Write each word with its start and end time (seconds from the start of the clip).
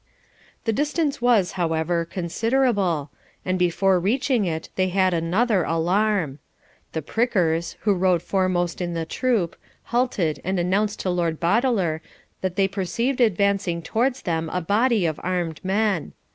The 0.65 0.73
distance 0.73 1.21
was, 1.21 1.51
however, 1.51 2.05
considerable, 2.05 3.11
and 3.45 3.59
before 3.59 3.99
reaching 3.99 4.45
it 4.45 4.69
they 4.75 4.87
had 4.89 5.13
another 5.13 5.63
alarm. 5.63 6.39
The 6.93 7.03
prickers, 7.03 7.75
who 7.81 7.93
rode 7.93 8.23
foremost 8.23 8.81
in 8.81 8.95
the 8.95 9.05
troop, 9.05 9.55
halted 9.93 10.41
and 10.43 10.59
announced 10.59 11.01
to 11.01 11.09
the 11.09 11.13
Lord 11.13 11.39
Boteler, 11.39 12.01
that 12.41 12.55
they 12.55 12.67
perceived 12.67 13.21
advancing 13.21 13.83
towards 13.83 14.23
them 14.23 14.49
a 14.49 14.59
body 14.59 15.05
of 15.05 15.19
armed 15.21 15.63
men. 15.63 16.13